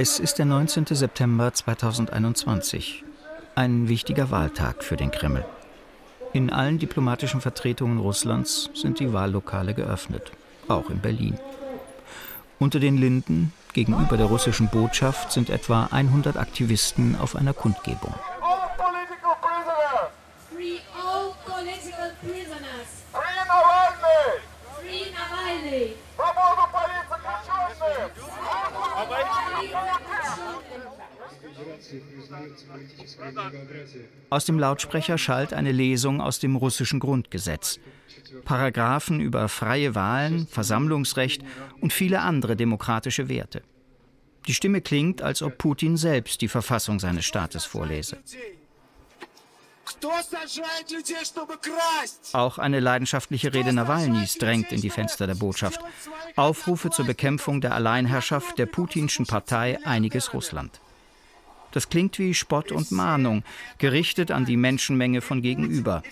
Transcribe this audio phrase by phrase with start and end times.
[0.00, 0.86] Es ist der 19.
[0.86, 3.02] September 2021.
[3.56, 5.44] Ein wichtiger Wahltag für den Kreml.
[6.32, 10.30] In allen diplomatischen Vertretungen Russlands sind die Wahllokale geöffnet,
[10.68, 11.36] auch in Berlin.
[12.60, 18.14] Unter den Linden gegenüber der russischen Botschaft sind etwa 100 Aktivisten auf einer Kundgebung.
[34.30, 37.78] Aus dem Lautsprecher schallt eine Lesung aus dem russischen Grundgesetz.
[38.44, 41.42] Paragraphen über freie Wahlen, Versammlungsrecht
[41.80, 43.62] und viele andere demokratische Werte.
[44.46, 48.18] Die Stimme klingt, als ob Putin selbst die Verfassung seines Staates vorlese.
[52.32, 55.80] Auch eine leidenschaftliche Rede Nawalnys drängt in die Fenster der Botschaft.
[56.36, 60.80] Aufrufe zur Bekämpfung der Alleinherrschaft der putinschen Partei Einiges Russland.
[61.72, 63.42] Das klingt wie Spott und Mahnung,
[63.78, 66.02] gerichtet an die Menschenmenge von gegenüber.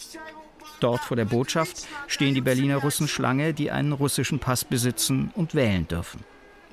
[0.80, 5.54] Dort vor der Botschaft stehen die Berliner Russen Schlange, die einen russischen Pass besitzen und
[5.54, 6.20] wählen dürfen.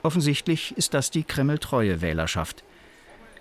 [0.02, 2.64] Offensichtlich ist das die kremltreue Wählerschaft.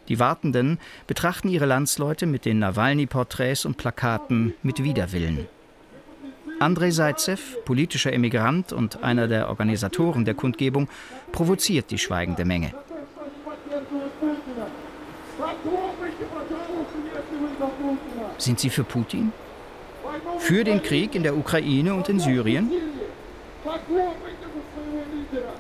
[0.09, 5.47] Die Wartenden betrachten ihre Landsleute mit den Nawalny-Porträts und Plakaten mit Widerwillen.
[6.61, 10.89] Andrei Seitzew, politischer Emigrant und einer der Organisatoren der Kundgebung,
[11.33, 12.73] provoziert die schweigende Menge.
[18.43, 19.33] Sind Sie für Putin?
[20.41, 22.73] Für den Krieg in der Ukraine und in Syrien?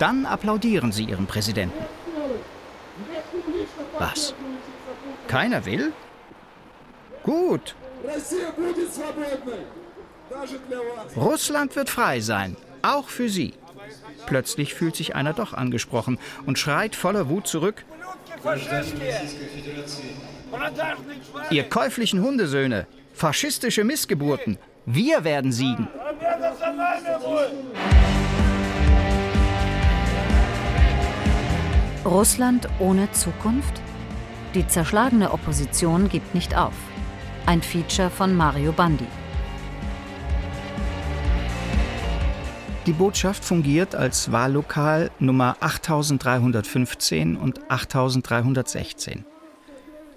[0.00, 1.78] Dann applaudieren Sie Ihrem Präsidenten.
[4.00, 4.34] Was?
[5.28, 5.92] Keiner will?
[7.22, 7.76] Gut.
[11.16, 13.54] Russland wird frei sein, auch für Sie.
[14.26, 17.84] Plötzlich fühlt sich einer doch angesprochen und schreit voller Wut zurück.
[21.50, 25.88] Ihr käuflichen Hundesöhne, faschistische Missgeburten, wir werden siegen.
[32.04, 33.80] Russland ohne Zukunft?
[34.54, 36.74] Die zerschlagene Opposition gibt nicht auf.
[37.46, 39.06] Ein Feature von Mario Bandi.
[42.86, 49.24] Die Botschaft fungiert als Wahllokal Nummer 8315 und 8316.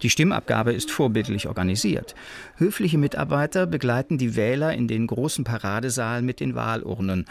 [0.02, 2.16] Die Stimmabgabe ist vorbildlich organisiert.
[2.58, 7.26] Höfliche Mitarbeiter begleiten die Wähler in den großen Paradesaal mit den Wahlurnen.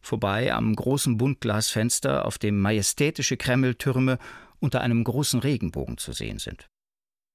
[0.00, 4.18] Vorbei am großen Buntglasfenster, auf dem majestätische Kremltürme
[4.60, 6.68] unter einem großen Regenbogen zu sehen sind.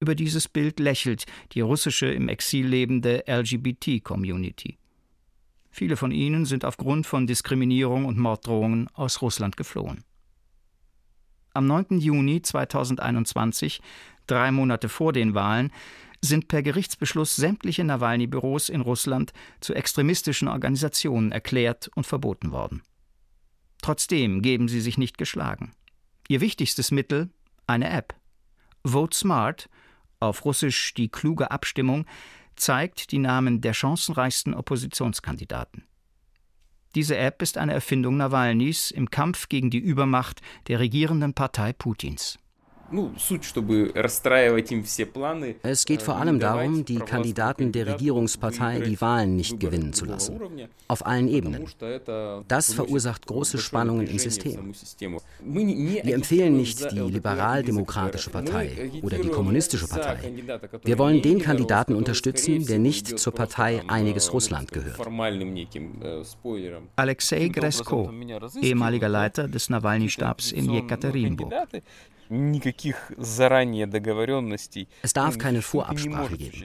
[0.00, 4.78] Über dieses Bild lächelt die russische im Exil lebende LGBT-Community.
[5.70, 10.04] Viele von ihnen sind aufgrund von Diskriminierung und Morddrohungen aus Russland geflohen.
[11.54, 11.98] Am 9.
[11.98, 13.80] Juni 2021,
[14.26, 15.72] drei Monate vor den Wahlen,
[16.20, 22.82] sind per Gerichtsbeschluss sämtliche Nawalny-Büros in Russland zu extremistischen Organisationen erklärt und verboten worden.
[23.82, 25.72] Trotzdem geben sie sich nicht geschlagen.
[26.28, 27.30] Ihr wichtigstes Mittel
[27.66, 28.14] eine App.
[28.84, 29.68] Vote Smart,
[30.20, 32.06] auf Russisch die kluge Abstimmung,
[32.54, 35.84] zeigt die Namen der chancenreichsten Oppositionskandidaten.
[36.94, 42.38] Diese App ist eine Erfindung Nawalnys im Kampf gegen die Übermacht der regierenden Partei Putins.
[45.62, 50.40] Es geht vor allem darum, die Kandidaten der Regierungspartei die Wahlen nicht gewinnen zu lassen.
[50.88, 51.66] Auf allen Ebenen.
[52.48, 54.72] Das verursacht große Spannungen im System.
[55.40, 60.18] Wir empfehlen nicht die liberal-demokratische Partei oder die kommunistische Partei.
[60.84, 65.00] Wir wollen den Kandidaten unterstützen, der nicht zur Partei Einiges Russland gehört.
[66.96, 68.10] Alexei Gresko,
[68.60, 71.52] ehemaliger Leiter des Nawalny-Stabs in Jekaterinburg.
[75.02, 76.62] Es darf keine Vorabsprache geben.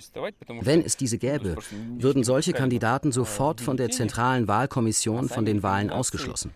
[0.61, 1.57] Wenn es diese gäbe,
[1.97, 6.53] würden solche Kandidaten sofort von der zentralen Wahlkommission von den Wahlen ausgeschlossen.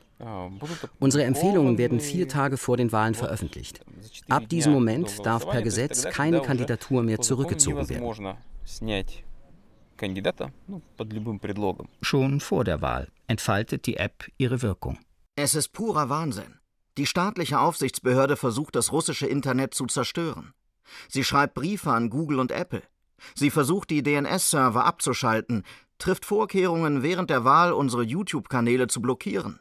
[0.99, 3.81] Unsere Empfehlungen werden vier Tage vor den Wahlen veröffentlicht.
[4.29, 8.37] Ab diesem Moment darf per Gesetz keine Kandidatur mehr zurückgezogen werden.
[12.01, 14.99] Schon vor der Wahl entfaltet die App ihre Wirkung.
[15.35, 16.60] Es ist purer Wahnsinn.
[16.97, 20.53] Die staatliche Aufsichtsbehörde versucht, das russische Internet zu zerstören.
[21.07, 22.83] Sie schreibt Briefe an Google und Apple.
[23.35, 25.63] Sie versucht, die DNS-Server abzuschalten,
[25.99, 29.59] trifft Vorkehrungen, während der Wahl unsere YouTube-Kanäle zu blockieren.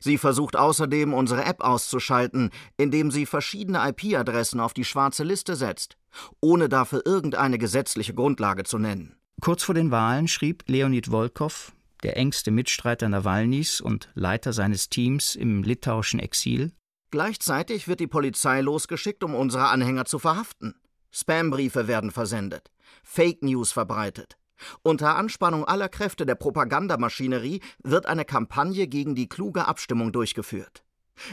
[0.00, 5.96] Sie versucht außerdem, unsere App auszuschalten, indem sie verschiedene IP-Adressen auf die schwarze Liste setzt,
[6.40, 9.16] ohne dafür irgendeine gesetzliche Grundlage zu nennen.
[9.40, 11.73] Kurz vor den Wahlen schrieb Leonid Volkov,
[12.04, 16.72] der engste Mitstreiter Nawalnys und Leiter seines Teams im litauischen Exil.
[17.10, 20.74] Gleichzeitig wird die Polizei losgeschickt, um unsere Anhänger zu verhaften.
[21.10, 22.70] Spambriefe werden versendet,
[23.02, 24.36] Fake News verbreitet.
[24.82, 30.84] Unter Anspannung aller Kräfte der Propagandamaschinerie wird eine Kampagne gegen die kluge Abstimmung durchgeführt.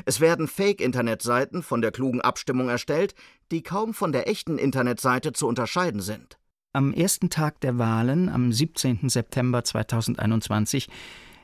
[0.05, 3.15] Es werden Fake-Internetseiten von der klugen Abstimmung erstellt,
[3.51, 6.37] die kaum von der echten Internetseite zu unterscheiden sind.
[6.73, 9.09] Am ersten Tag der Wahlen, am 17.
[9.09, 10.87] September 2021,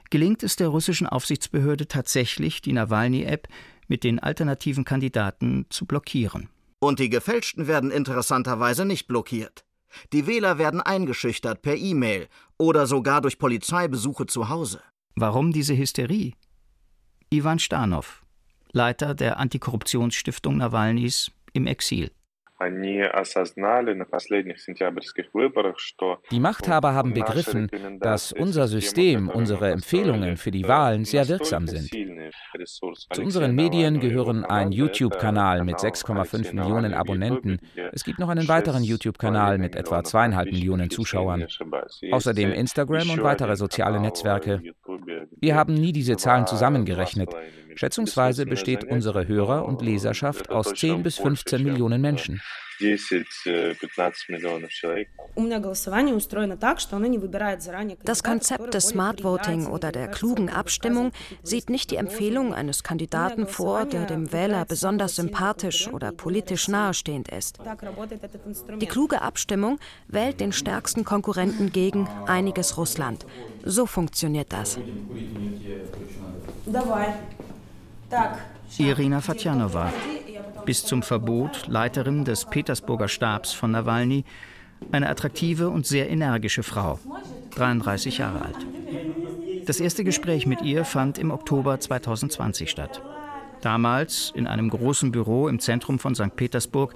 [0.09, 3.49] gelingt es der russischen Aufsichtsbehörde tatsächlich, die Nawalny-App
[3.89, 6.47] mit den alternativen Kandidaten zu blockieren.
[6.79, 9.65] Und die gefälschten werden interessanterweise nicht blockiert.
[10.13, 14.81] Die Wähler werden eingeschüchtert per E-Mail oder sogar durch Polizeibesuche zu Hause.
[15.15, 16.35] Warum diese Hysterie?
[17.29, 18.23] Ivan Stanow,
[18.71, 22.11] Leiter der Antikorruptionsstiftung Nawalnys im Exil.
[26.31, 27.69] Die Machthaber haben begriffen,
[27.99, 31.91] dass unser System, unsere Empfehlungen für die Wahlen sehr wirksam sind.
[33.13, 37.59] Zu unseren Medien gehören ein YouTube-Kanal mit 6,5 Millionen Abonnenten.
[37.91, 41.45] Es gibt noch einen weiteren YouTube-Kanal mit etwa zweieinhalb Millionen Zuschauern.
[42.11, 44.61] Außerdem Instagram und weitere soziale Netzwerke.
[45.39, 47.29] Wir haben nie diese Zahlen zusammengerechnet.
[47.77, 52.41] Schätzungsweise besteht unsere Hörer- und Leserschaft aus 10 bis 15 Millionen Menschen.
[58.03, 63.47] Das Konzept des Smart Voting oder der klugen Abstimmung sieht nicht die Empfehlung eines Kandidaten
[63.47, 67.59] vor, der dem Wähler besonders sympathisch oder politisch nahestehend ist.
[68.79, 73.25] Die kluge Abstimmung wählt den stärksten Konkurrenten gegen einiges Russland.
[73.63, 74.77] So funktioniert das.
[78.77, 79.91] Irina Fatjanova,
[80.65, 84.23] bis zum Verbot Leiterin des Petersburger Stabs von Nawalny,
[84.91, 86.99] eine attraktive und sehr energische Frau,
[87.55, 88.65] 33 Jahre alt.
[89.65, 93.01] Das erste Gespräch mit ihr fand im Oktober 2020 statt.
[93.61, 96.35] Damals, in einem großen Büro im Zentrum von St.
[96.35, 96.95] Petersburg,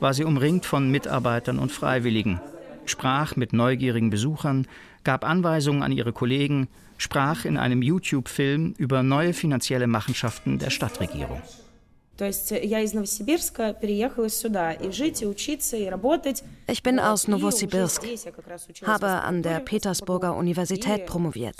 [0.00, 2.40] war sie umringt von Mitarbeitern und Freiwilligen,
[2.86, 4.66] sprach mit neugierigen Besuchern,
[5.06, 6.68] gab Anweisungen an ihre Kollegen,
[6.98, 11.40] sprach in einem YouTube-Film über neue finanzielle Machenschaften der Stadtregierung.
[16.66, 18.02] Ich bin aus Novosibirsk,
[18.84, 21.56] habe an der Petersburger Universität promoviert.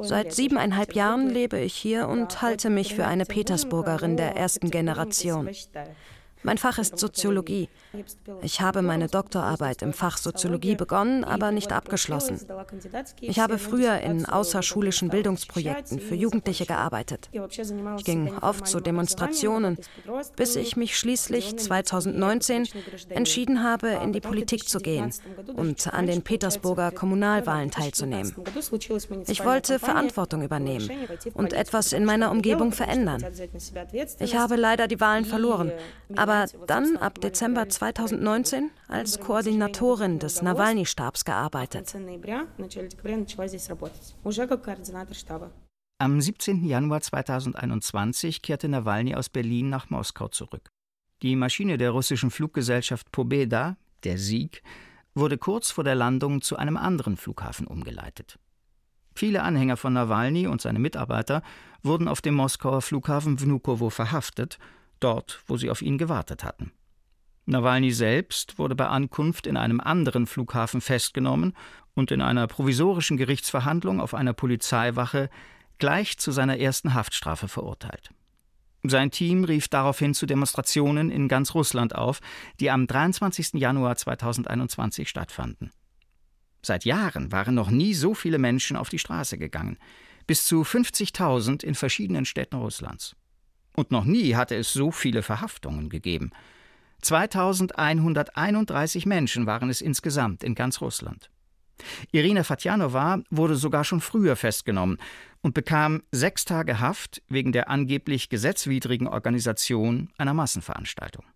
[0.00, 5.50] Seit siebeneinhalb Jahren lebe ich hier und halte mich für eine Petersburgerin der ersten Generation.
[6.46, 7.68] Mein Fach ist Soziologie.
[8.40, 12.38] Ich habe meine Doktorarbeit im Fach Soziologie begonnen, aber nicht abgeschlossen.
[13.20, 17.30] Ich habe früher in außerschulischen Bildungsprojekten für Jugendliche gearbeitet.
[17.32, 19.76] Ich ging oft zu Demonstrationen,
[20.36, 22.68] bis ich mich schließlich 2019
[23.08, 25.12] entschieden habe, in die Politik zu gehen
[25.56, 28.32] und an den Petersburger Kommunalwahlen teilzunehmen.
[29.26, 30.88] Ich wollte Verantwortung übernehmen
[31.34, 33.24] und etwas in meiner Umgebung verändern.
[34.20, 35.72] Ich habe leider die Wahlen verloren,
[36.14, 41.94] aber aber dann ab Dezember 2019 als Koordinatorin des Nawalny-Stabs gearbeitet.
[45.98, 46.64] Am 17.
[46.64, 50.68] Januar 2021 kehrte Nawalny aus Berlin nach Moskau zurück.
[51.22, 54.62] Die Maschine der russischen Fluggesellschaft Pobeda, der Sieg,
[55.14, 58.38] wurde kurz vor der Landung zu einem anderen Flughafen umgeleitet.
[59.14, 61.42] Viele Anhänger von Nawalny und seine Mitarbeiter
[61.82, 64.58] wurden auf dem Moskauer Flughafen Vnukovo verhaftet
[65.00, 66.72] dort, wo sie auf ihn gewartet hatten.
[67.46, 71.54] Nawalny selbst wurde bei Ankunft in einem anderen Flughafen festgenommen
[71.94, 75.30] und in einer provisorischen Gerichtsverhandlung auf einer Polizeiwache
[75.78, 78.10] gleich zu seiner ersten Haftstrafe verurteilt.
[78.82, 82.20] Sein Team rief daraufhin zu Demonstrationen in ganz Russland auf,
[82.60, 83.54] die am 23.
[83.54, 85.70] Januar 2021 stattfanden.
[86.62, 89.78] Seit Jahren waren noch nie so viele Menschen auf die Straße gegangen,
[90.26, 93.16] bis zu 50.000 in verschiedenen Städten Russlands.
[93.76, 96.32] Und noch nie hatte es so viele Verhaftungen gegeben.
[97.02, 101.30] 2131 Menschen waren es insgesamt in ganz Russland.
[102.10, 104.96] Irina Fatjanova wurde sogar schon früher festgenommen
[105.42, 111.26] und bekam sechs Tage Haft wegen der angeblich gesetzwidrigen Organisation einer Massenveranstaltung.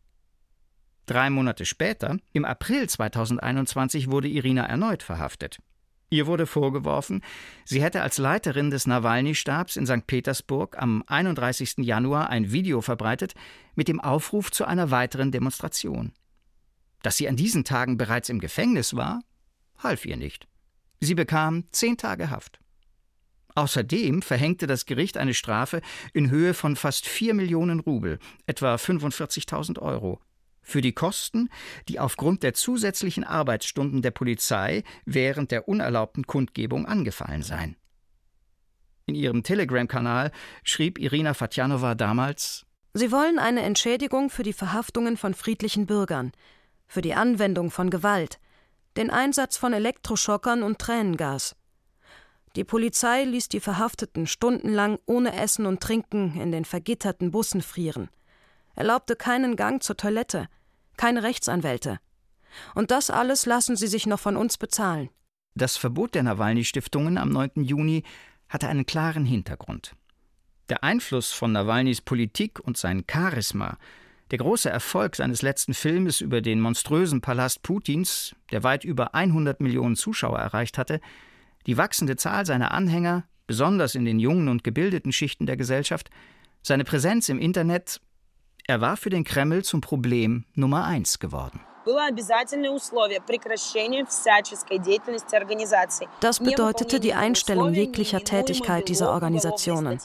[1.05, 5.59] Drei Monate später, im April 2021, wurde Irina erneut verhaftet.
[6.13, 7.23] Ihr wurde vorgeworfen,
[7.65, 10.09] sie hätte als Leiterin des Nawalny-Stabs in St.
[10.09, 11.79] Petersburg am 31.
[11.79, 13.35] Januar ein Video verbreitet
[13.77, 16.13] mit dem Aufruf zu einer weiteren Demonstration.
[17.03, 19.21] Dass sie an diesen Tagen bereits im Gefängnis war,
[19.79, 20.49] half ihr nicht.
[20.99, 22.59] Sie bekam zehn Tage Haft.
[23.55, 25.81] Außerdem verhängte das Gericht eine Strafe
[26.13, 30.21] in Höhe von fast vier Millionen Rubel, etwa 45.000 Euro,
[30.63, 31.49] für die Kosten,
[31.89, 37.77] die aufgrund der zusätzlichen Arbeitsstunden der Polizei während der unerlaubten Kundgebung angefallen seien.
[39.07, 40.31] In ihrem Telegram-Kanal
[40.63, 42.65] schrieb Irina Fatjanova damals:
[42.95, 46.33] Sie wollen eine Entschädigung für die Verhaftungen von friedlichen Bürgern,
[46.87, 48.39] für die Anwendung von Gewalt,
[48.97, 51.57] den Einsatz von Elektroschockern und Tränengas.
[52.57, 58.09] Die Polizei ließ die Verhafteten stundenlang ohne Essen und Trinken in den vergitterten Bussen frieren,
[58.75, 60.49] erlaubte keinen Gang zur Toilette,
[60.97, 61.99] keine Rechtsanwälte.
[62.75, 65.09] Und das alles lassen sie sich noch von uns bezahlen.
[65.55, 67.65] Das Verbot der Nawalny-Stiftungen am 9.
[67.65, 68.05] Juni
[68.49, 69.95] hatte einen klaren Hintergrund.
[70.69, 73.77] Der Einfluss von Nawalnys Politik und sein Charisma,
[74.31, 79.61] der große Erfolg seines letzten Filmes über den monströsen Palast Putins, der weit über 100
[79.61, 81.01] Millionen Zuschauer erreicht hatte,
[81.67, 86.11] die wachsende Zahl seiner Anhänger, besonders in den jungen und gebildeten Schichten der Gesellschaft,
[86.63, 88.01] seine Präsenz im Internet,
[88.71, 91.59] er war für den Kreml zum Problem Nummer eins geworden.
[96.21, 99.99] Das bedeutete die Einstellung jeglicher Tätigkeit dieser Organisationen.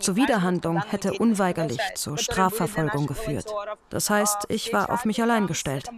[0.00, 3.52] Zuwiderhandlung hätte unweigerlich zur Strafverfolgung geführt.
[3.90, 5.90] Das heißt, ich war auf mich allein gestellt.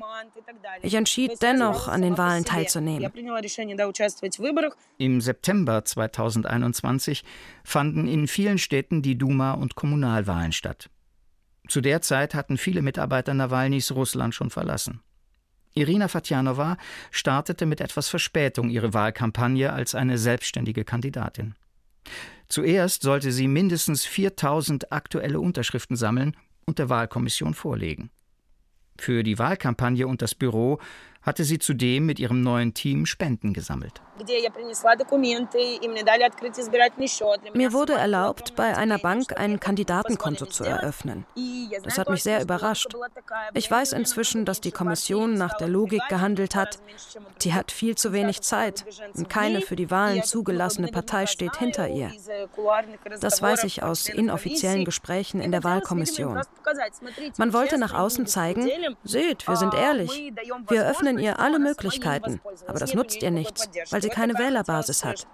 [0.83, 3.13] Ich entschied dennoch, an den Wahlen teilzunehmen.
[4.99, 7.25] Im September 2021
[7.63, 10.91] fanden in vielen Städten die Duma- und Kommunalwahlen statt.
[11.71, 15.03] Zu der Zeit hatten viele Mitarbeiter Nawalnys Russland schon verlassen.
[15.73, 16.77] Irina Fatjanova
[17.13, 21.55] startete mit etwas Verspätung ihre Wahlkampagne als eine selbstständige Kandidatin.
[22.49, 26.37] Zuerst sollte sie mindestens 4000 aktuelle Unterschriften sammeln
[26.67, 28.11] und der Wahlkommission vorlegen.
[28.99, 30.81] Für die Wahlkampagne und das Büro
[31.23, 34.01] hatte sie zudem mit ihrem neuen Team Spenden gesammelt.
[37.55, 41.25] Mir wurde erlaubt, bei einer Bank ein Kandidatenkonto zu eröffnen.
[41.83, 42.95] Das hat mich sehr überrascht.
[43.55, 46.79] Ich weiß inzwischen, dass die Kommission nach der Logik gehandelt hat.
[47.39, 48.85] Sie hat viel zu wenig Zeit
[49.15, 52.13] und keine für die Wahlen zugelassene Partei steht hinter ihr.
[53.21, 56.43] Das weiß ich aus inoffiziellen Gesprächen in der Wahlkommission.
[57.39, 58.69] Man wollte nach außen zeigen,
[59.05, 60.33] seht, wir sind ehrlich.
[60.69, 65.27] Wir öffnen ihr alle Möglichkeiten, aber das nutzt ihr nichts, weil sie keine Wählerbasis hat.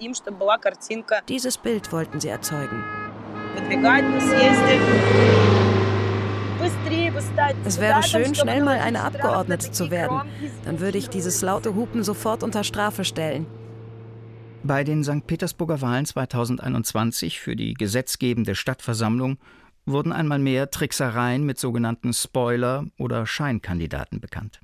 [1.29, 2.85] Dieses Bild wollten sie erzeugen.
[7.65, 10.23] Es wäre schön, schnell mal eine Abgeordnete zu werden.
[10.65, 13.47] Dann würde ich dieses laute Hupen sofort unter Strafe stellen.
[14.63, 15.27] Bei den St.
[15.27, 19.39] Petersburger Wahlen 2021 für die gesetzgebende Stadtversammlung
[19.85, 24.61] wurden einmal mehr Tricksereien mit sogenannten Spoiler- oder Scheinkandidaten bekannt.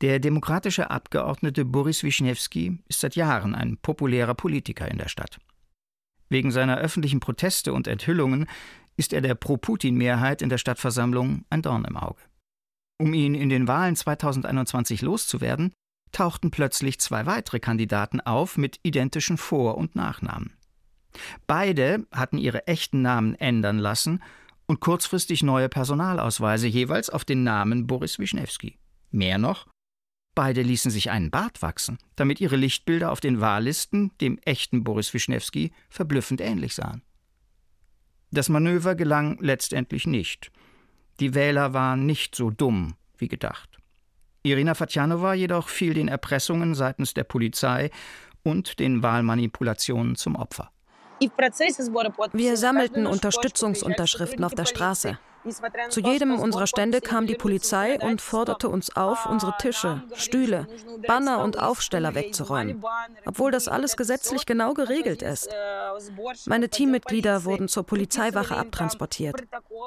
[0.00, 5.38] Der demokratische Abgeordnete Boris Wischniewski ist seit Jahren ein populärer Politiker in der Stadt.
[6.28, 8.46] Wegen seiner öffentlichen Proteste und Enthüllungen
[8.96, 12.22] ist er der Pro-Putin-Mehrheit in der Stadtversammlung ein Dorn im Auge.
[12.98, 15.72] Um ihn in den Wahlen 2021 loszuwerden,
[16.12, 20.52] tauchten plötzlich zwei weitere Kandidaten auf mit identischen Vor- und Nachnamen.
[21.46, 24.22] Beide hatten ihre echten Namen ändern lassen
[24.66, 28.78] und kurzfristig neue Personalausweise jeweils auf den Namen Boris Wischniewski.
[29.10, 29.66] Mehr noch,
[30.34, 35.14] beide ließen sich einen Bart wachsen, damit ihre Lichtbilder auf den Wahllisten dem echten Boris
[35.14, 37.02] Wischniewski verblüffend ähnlich sahen.
[38.30, 40.50] Das Manöver gelang letztendlich nicht.
[41.20, 43.78] Die Wähler waren nicht so dumm wie gedacht.
[44.42, 47.90] Irina Fatjanova jedoch fiel den Erpressungen seitens der Polizei
[48.42, 50.70] und den Wahlmanipulationen zum Opfer.
[52.32, 55.18] Wir sammelten Unterstützungsunterschriften auf der Straße.
[55.88, 60.66] Zu jedem unserer Stände kam die Polizei und forderte uns auf, unsere Tische, Stühle,
[61.06, 62.82] Banner und Aufsteller wegzuräumen,
[63.24, 65.48] obwohl das alles gesetzlich genau geregelt ist.
[66.46, 69.42] Meine Teammitglieder wurden zur Polizeiwache abtransportiert.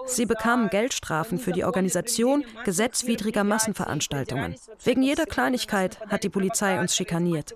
[0.06, 4.56] Sie bekamen Geldstrafen für die Organisation gesetzwidriger Massenveranstaltungen.
[4.84, 7.56] Wegen jeder Kleinigkeit hat die Polizei uns schikaniert.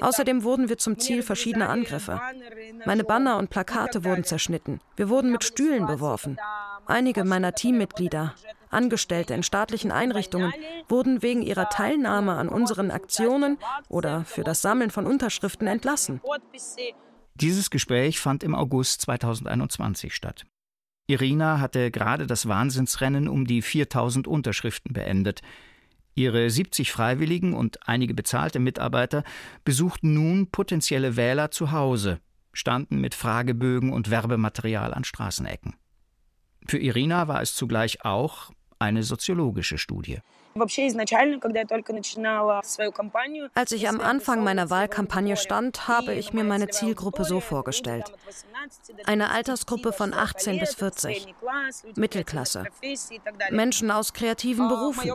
[0.00, 2.20] Außerdem wurden wir zum Ziel verschiedener Angriffe.
[2.84, 4.80] Meine Banner und Plakate wurden zerschnitten.
[4.96, 6.36] Wir wurden mit Stühlen beworfen.
[6.86, 8.34] Einige meiner Teammitglieder,
[8.70, 10.52] Angestellte in staatlichen Einrichtungen,
[10.88, 13.58] wurden wegen ihrer Teilnahme an unseren Aktionen
[13.88, 16.20] oder für das Sammeln von Unterschriften entlassen.
[17.34, 20.44] Dieses Gespräch fand im August 2021 statt.
[21.06, 25.42] Irina hatte gerade das Wahnsinnsrennen um die 4000 Unterschriften beendet.
[26.14, 29.24] Ihre 70 Freiwilligen und einige bezahlte Mitarbeiter
[29.64, 32.20] besuchten nun potenzielle Wähler zu Hause,
[32.52, 35.74] standen mit Fragebögen und Werbematerial an Straßenecken.
[36.66, 40.18] Für Irina war es zugleich auch eine soziologische Studie.
[43.54, 48.12] Als ich am Anfang meiner Wahlkampagne stand, habe ich mir meine Zielgruppe so vorgestellt.
[49.06, 51.34] Eine Altersgruppe von 18 bis 40,
[51.96, 52.66] Mittelklasse,
[53.50, 55.12] Menschen aus kreativen Berufen.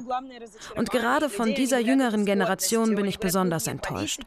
[0.76, 4.22] Und gerade von dieser jüngeren Generation bin ich besonders enttäuscht.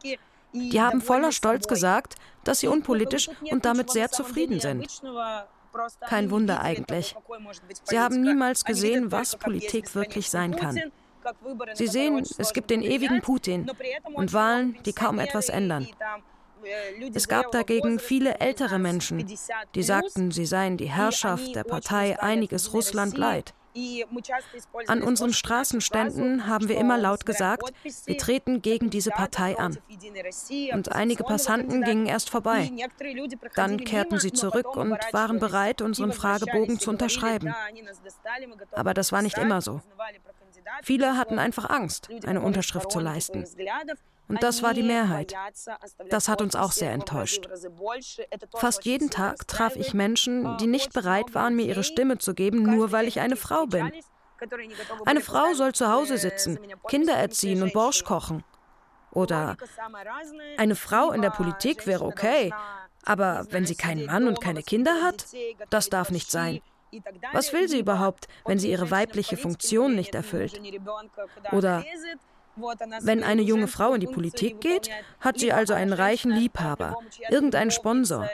[0.53, 5.03] Die haben voller Stolz gesagt, dass sie unpolitisch und damit sehr zufrieden sind.
[6.09, 7.15] Kein Wunder eigentlich.
[7.85, 10.93] Sie haben niemals gesehen, was Politik wirklich sein kann.
[11.75, 13.71] Sie sehen, es gibt den ewigen Putin
[14.15, 15.87] und Wahlen, die kaum etwas ändern.
[17.15, 19.27] Es gab dagegen viele ältere Menschen,
[19.75, 23.55] die sagten, sie seien die Herrschaft der Partei Einiges Russland leid.
[24.87, 27.73] An unseren Straßenständen haben wir immer laut gesagt,
[28.05, 29.79] wir treten gegen diese Partei an.
[30.73, 32.71] Und einige Passanten gingen erst vorbei.
[33.55, 37.55] Dann kehrten sie zurück und waren bereit, unseren Fragebogen zu unterschreiben.
[38.73, 39.81] Aber das war nicht immer so.
[40.83, 43.45] Viele hatten einfach Angst, eine Unterschrift zu leisten.
[44.31, 45.35] Und das war die Mehrheit.
[46.09, 47.49] Das hat uns auch sehr enttäuscht.
[48.55, 52.63] Fast jeden Tag traf ich Menschen, die nicht bereit waren, mir ihre Stimme zu geben,
[52.63, 53.91] nur weil ich eine Frau bin.
[55.05, 58.45] Eine Frau soll zu Hause sitzen, Kinder erziehen und Borsch kochen.
[59.11, 59.57] Oder
[60.57, 62.55] eine Frau in der Politik wäre okay,
[63.05, 65.27] aber wenn sie keinen Mann und keine Kinder hat,
[65.71, 66.61] das darf nicht sein.
[67.33, 70.61] Was will sie überhaupt, wenn sie ihre weibliche Funktion nicht erfüllt?
[71.51, 71.85] Oder
[73.03, 74.91] wenn eine junge Frau in die Politik geht,
[75.21, 76.97] hat sie also einen reichen Liebhaber,
[77.29, 78.29] irgendeinen Sponsor.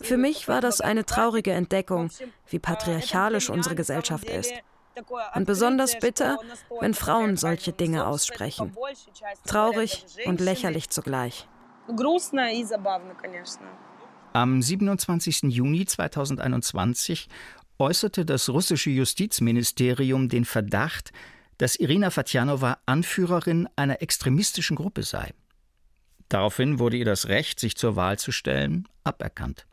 [0.00, 2.10] Für mich war das eine traurige Entdeckung,
[2.48, 4.52] wie patriarchalisch unsere Gesellschaft ist.
[5.34, 6.38] Und besonders bitter,
[6.80, 8.74] wenn Frauen solche Dinge aussprechen.
[9.46, 11.46] Traurig und lächerlich zugleich.
[14.32, 15.42] Am 27.
[15.44, 17.28] Juni 2021
[17.78, 21.12] äußerte das russische Justizministerium den Verdacht,
[21.58, 25.32] dass Irina Fatjanova Anführerin einer extremistischen Gruppe sei.
[26.28, 29.66] Daraufhin wurde ihr das Recht, sich zur Wahl zu stellen, aberkannt.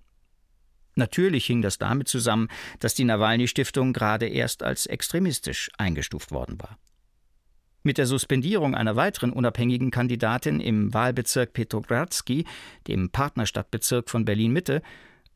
[0.96, 2.50] Natürlich hing das damit zusammen,
[2.80, 6.78] dass die Nawalny-Stiftung gerade erst als extremistisch eingestuft worden war.
[7.82, 12.46] Mit der Suspendierung einer weiteren unabhängigen Kandidatin im Wahlbezirk Petrogradsky,
[12.88, 14.82] dem Partnerstadtbezirk von Berlin-Mitte,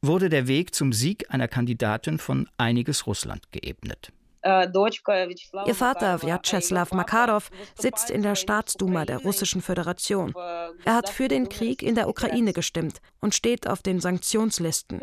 [0.01, 4.13] wurde der Weg zum Sieg einer Kandidatin von einiges Russland geebnet.
[5.65, 10.33] Ihr Vater, Vyacheslav Makarov, sitzt in der Staatsduma der Russischen Föderation.
[10.85, 15.01] Er hat für den Krieg in der Ukraine gestimmt und steht auf den Sanktionslisten.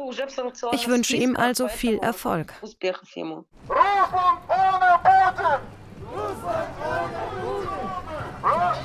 [0.73, 2.55] Ich wünsche ihm also viel Erfolg.
[2.63, 5.61] Russland ohne Putin!
[6.13, 7.35] Russland ohne
[8.41, 8.85] Putin!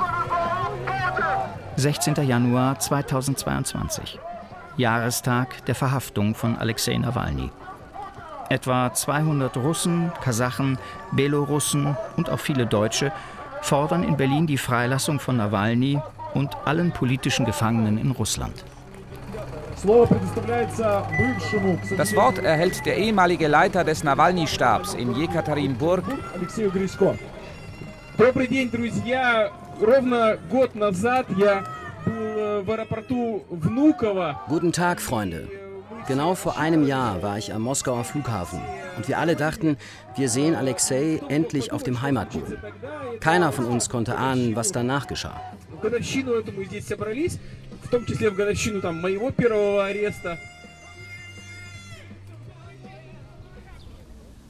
[1.80, 2.16] 16.
[2.28, 4.20] Januar 2022.
[4.76, 7.50] Jahrestag der Verhaftung von Alexei Nawalny.
[8.50, 10.80] Etwa 200 Russen, Kasachen,
[11.12, 13.12] Belorussen und auch viele Deutsche
[13.62, 16.00] fordern in Berlin die Freilassung von Nawalny
[16.34, 18.66] und allen politischen Gefangenen in Russland.
[21.98, 26.04] Das Wort erhält der ehemalige Leiter des Nawalny-Stabs in Jekaterinburg.
[34.48, 35.59] Guten Tag, Freunde.
[36.09, 38.61] Genau vor einem Jahr war ich am Moskauer Flughafen
[38.97, 39.77] und wir alle dachten,
[40.17, 42.59] wir sehen Alexei endlich auf dem Heimatboden.
[43.21, 45.41] Keiner von uns konnte ahnen, was danach geschah.
[47.85, 50.39] в том числе в годовщину там, моего первого ареста.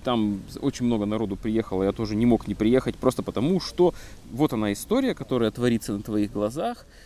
[0.05, 3.95] Там очень много народу приехало, я тоже не мог не приехать, просто потому что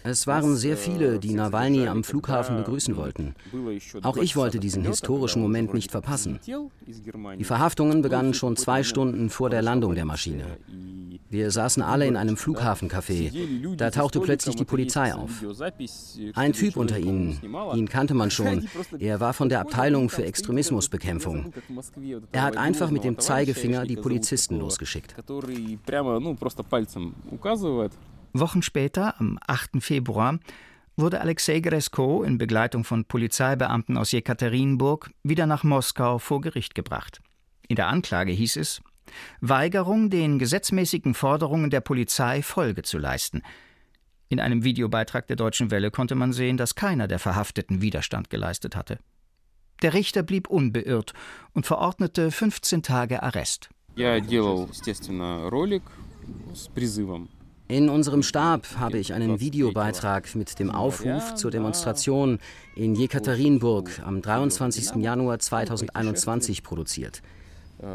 [0.03, 3.35] es waren sehr viele, die Nawalny am Flughafen begrüßen wollten.
[4.01, 6.39] Auch ich wollte diesen historischen Moment nicht verpassen.
[7.37, 10.57] Die Verhaftungen begannen schon zwei Stunden vor der Landung der Maschine.
[11.29, 13.75] Wir saßen alle in einem Flughafencafé.
[13.75, 15.43] Da tauchte plötzlich die Polizei auf.
[16.35, 17.39] Ein Typ unter ihnen,
[17.73, 18.67] ihn kannte man schon.
[18.99, 21.51] Er war von der Abteilung für Extremismusbekämpfung.
[22.31, 25.15] Er hat einfach mit dem Zeigefinger die Polizisten losgeschickt.
[28.33, 29.81] Wochen später, am 8.
[29.83, 30.39] Februar,
[30.95, 37.21] wurde Alexei Gresko in Begleitung von Polizeibeamten aus Jekaterinburg wieder nach Moskau vor Gericht gebracht.
[37.67, 38.81] In der Anklage hieß es,
[39.41, 43.41] Weigerung, den gesetzmäßigen Forderungen der Polizei Folge zu leisten.
[44.29, 48.75] In einem Videobeitrag der Deutschen Welle konnte man sehen, dass keiner der Verhafteten Widerstand geleistet
[48.75, 48.99] hatte.
[49.81, 51.13] Der Richter blieb unbeirrt
[51.53, 53.69] und verordnete 15 Tage Arrest.
[57.67, 62.39] In unserem Stab habe ich einen Videobeitrag mit dem Aufruf zur Demonstration
[62.75, 65.01] in Jekaterinburg am 23.
[65.01, 67.21] Januar 2021 produziert.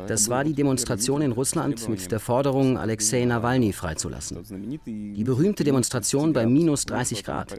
[0.07, 4.45] Das war die Demonstration in Russland mit der Forderung, Alexei Nawalny freizulassen.
[4.85, 7.55] Die berühmte Demonstration bei minus 30 Grad.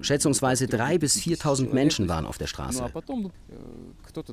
[0.00, 2.84] Schätzungsweise 3.000 bis 4.000 Menschen waren auf der Straße.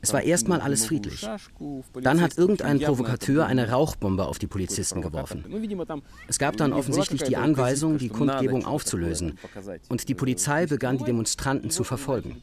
[0.01, 1.27] Es war erstmal alles friedlich.
[2.01, 5.45] Dann hat irgendein Provokateur eine Rauchbombe auf die Polizisten geworfen.
[6.27, 9.37] Es gab dann offensichtlich die Anweisung, die Kundgebung aufzulösen.
[9.89, 12.41] Und die Polizei begann, die Demonstranten zu verfolgen.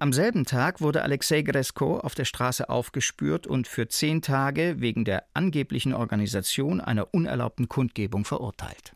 [0.00, 5.04] Am selben Tag wurde Alexei Gresko auf der Straße aufgespürt und für zehn Tage wegen
[5.04, 8.93] der angeblichen Organisation einer unerlaubten Kundgebung verurteilt.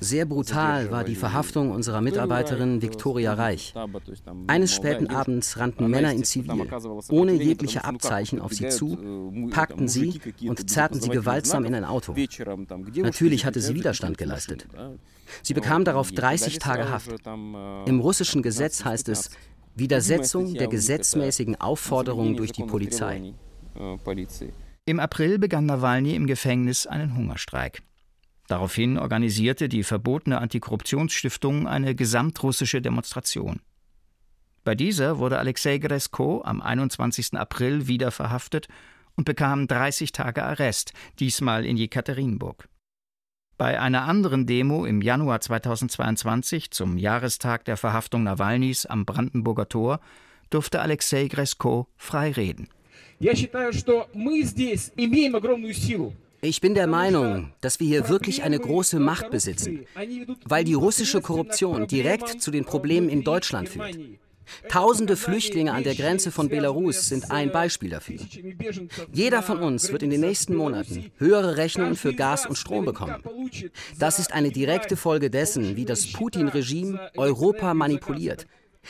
[0.00, 3.74] Sehr brutal war die Verhaftung unserer Mitarbeiterin Viktoria Reich.
[4.46, 6.66] Eines späten Abends rannten Männer in Zivil,
[7.08, 8.98] ohne jegliche Abzeichen auf sie zu,
[9.50, 12.14] packten sie und zerrten sie gewaltsam in ein Auto.
[12.96, 14.66] Natürlich hatte sie Widerstand geleistet.
[15.42, 17.10] Sie bekam darauf 30 Tage Haft.
[17.86, 19.30] Im russischen Gesetz heißt es
[19.76, 23.32] Widersetzung der gesetzmäßigen Aufforderung durch die Polizei.
[24.90, 27.80] Im April begann Nawalny im Gefängnis einen Hungerstreik.
[28.48, 33.60] Daraufhin organisierte die verbotene Antikorruptionsstiftung eine gesamtrussische Demonstration.
[34.64, 37.34] Bei dieser wurde Alexei Gresko am 21.
[37.34, 38.66] April wieder verhaftet
[39.14, 42.68] und bekam 30 Tage Arrest, diesmal in Jekaterinburg.
[43.58, 50.00] Bei einer anderen Demo im Januar 2022 zum Jahrestag der Verhaftung Nawalnys am Brandenburger Tor
[50.50, 52.66] durfte Alexei Gresko frei reden.
[56.42, 59.84] Ich bin der Meinung, dass wir hier wirklich eine große Macht besitzen,
[60.46, 63.94] weil die russische Korruption direkt zu den Problemen in Deutschland führt.
[64.70, 68.20] Tausende Flüchtlinge an der Grenze von Belarus sind ein Beispiel dafür.
[69.12, 73.22] Jeder von uns wird in den nächsten Monaten höhere Rechnungen für Gas und Strom bekommen.
[73.98, 78.46] Das ist eine direkte Folge dessen, wie das Putin-Regime Europa manipuliert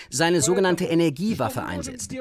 [0.08, 2.14] seine sogenannte Energiewaffe einsetzt.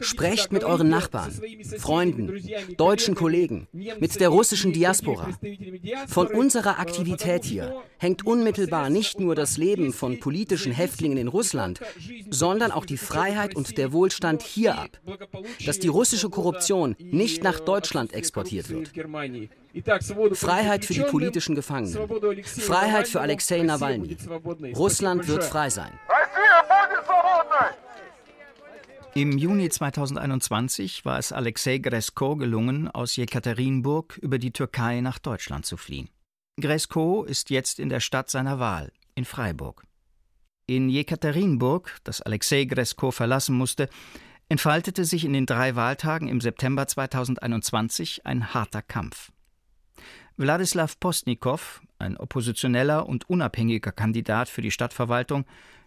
[0.00, 1.32] Sprecht mit euren Nachbarn,
[1.78, 2.42] Freunden,
[2.76, 5.28] deutschen Kollegen, mit der russischen Diaspora.
[6.08, 11.80] Von unserer Aktivität hier hängt unmittelbar nicht nur das Leben von politischen Häftlingen in Russland,
[12.30, 15.00] sondern auch die Freiheit und der Wohlstand hier ab.
[15.64, 18.92] Dass die russische Korruption nicht nach Deutschland exportiert wird.
[20.34, 22.08] Freiheit für die politischen Gefangenen.
[22.44, 24.16] Freiheit für Alexei Nawalny.
[24.74, 25.92] Russland wird frei sein.
[29.14, 35.64] Im Juni 2021 war es Alexei Gresko gelungen, aus Jekaterinburg über die Türkei nach Deutschland
[35.66, 36.08] zu fliehen.
[36.60, 39.84] Gresko ist jetzt in der Stadt seiner Wahl, in Freiburg.
[40.66, 43.88] In Jekaterinburg, das Alexei Gresko verlassen musste,
[44.48, 49.30] entfaltete sich in den drei Wahltagen im September 2021 ein harter Kampf.
[50.36, 55.44] Wladislav Postnikow, ein oppositioneller und unabhängiger Kandidat für die Stadtverwaltung,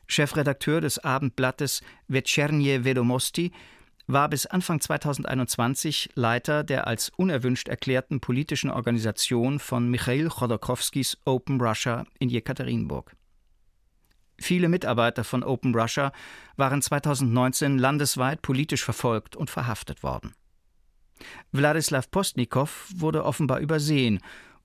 [0.08, 3.52] Chefredakteur des Abendblattes Večernje Vedomosti,
[4.08, 11.60] war bis Anfang 2021 Leiter der als unerwünscht erklärten politischen Organisation von Michail Chodorkowskis Open
[11.60, 13.18] Russia in Jekaterinburg.
[14.40, 16.14] Viele Mitarbeiter von Open Russia
[16.56, 20.34] waren 2019 landesweit politisch verfolgt und verhaftet worden.
[21.52, 24.20] Wladislav Postnikow wurde offenbar übersehen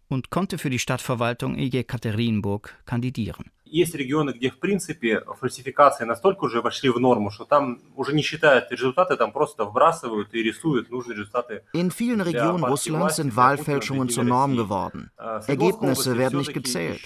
[0.08, 6.45] und konnte für die Stadtverwaltung in Jekaterinburg kandidieren Есть регионы, где в принципе фальсификации настолько
[6.45, 10.89] уже вошли в норму, что там уже не считают результаты, там просто вбрасывают и рисуют
[10.89, 11.63] нужные результаты.
[11.73, 15.11] In vielen Regionen Russlands sind Wahlfälschungen zur Norm geworden.
[15.47, 17.01] Ergebnisse werden nicht gezählt.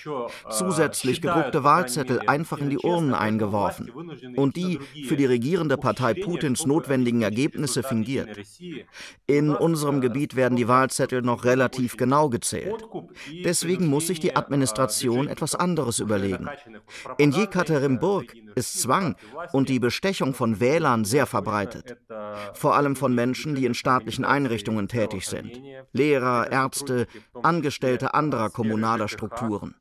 [0.50, 3.90] Zusätzlich gedruckte Wahlzettel einfach in die Urnen eingeworfen
[4.36, 8.38] und die für die regierende Partei Putins notwendigen Ergebnisse fingiert.
[9.26, 12.86] In unserem Gebiet werden die Wahlzettel noch relativ genau gezählt.
[13.44, 16.50] Deswegen muss sich die Administration etwas anderes überlegen.
[17.19, 19.17] In Jekaterinburg ist Zwang
[19.53, 21.97] und die Bestechung von Wählern sehr verbreitet.
[22.55, 25.61] Vor allem von Menschen, die in staatlichen Einrichtungen tätig sind.
[25.93, 27.07] Lehrer, Ärzte,
[27.43, 29.75] Angestellte anderer kommunaler Strukturen.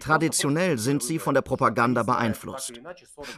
[0.00, 2.80] Traditionell sind sie von der Propaganda beeinflusst.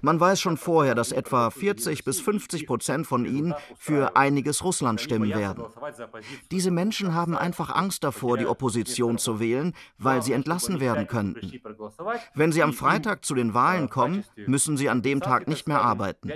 [0.03, 5.01] Man weiß schon vorher, dass etwa 40 bis 50 Prozent von ihnen für einiges Russland
[5.01, 5.65] stimmen werden.
[6.51, 11.53] Diese Menschen haben einfach Angst davor, die Opposition zu wählen, weil sie entlassen werden könnten.
[12.35, 15.81] Wenn sie am Freitag zu den Wahlen kommen, müssen sie an dem Tag nicht mehr
[15.81, 16.31] arbeiten.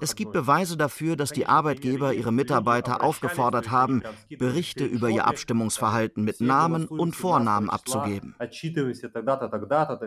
[0.00, 4.02] Es gibt Beweise dafür, dass die Arbeitgeber ihre Mitarbeiter aufgefordert haben,
[4.38, 9.99] Berichte über ihr Abstimmungsverhalten mit Namen und Vornamen abzugeben отчитывайся тогда-то, тогда-то,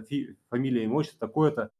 [0.51, 1.71] фамилия, имущество такое-то.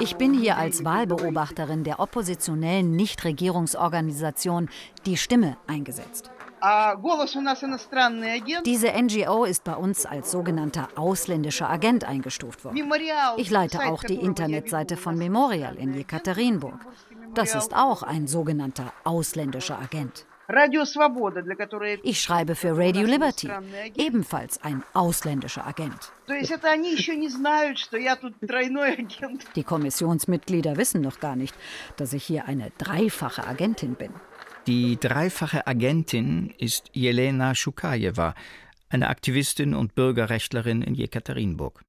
[0.00, 4.68] Ich bin hier als Wahlbeobachterin der oppositionellen Nichtregierungsorganisation
[5.04, 6.30] Die Stimme eingesetzt.
[8.64, 12.90] Diese NGO ist bei uns als sogenannter ausländischer Agent eingestuft worden.
[13.36, 16.80] Ich leite auch die Internetseite von Memorial in Jekaterinburg.
[17.34, 20.26] Das ist auch ein sogenannter ausländischer Agent.
[22.03, 23.49] Ich schreibe für Radio Liberty,
[23.95, 26.11] ebenfalls ein ausländischer Agent.
[29.55, 31.55] Die Kommissionsmitglieder wissen noch gar nicht,
[31.97, 34.11] dass ich hier eine dreifache Agentin bin.
[34.67, 38.35] Die dreifache Agentin ist Jelena Schukajewa,
[38.89, 41.81] eine Aktivistin und Bürgerrechtlerin in Jekaterinburg.